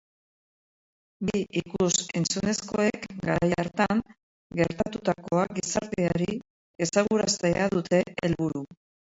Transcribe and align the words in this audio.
Bi 1.25 1.41
ikus-entzunezkoek 1.61 3.05
garai 3.27 3.51
hartan 3.57 4.01
gertatutakoa 4.61 5.45
gizarteari 5.61 6.29
ezagutaraztea 6.87 7.73
dute 7.77 8.05
helburu. 8.27 8.69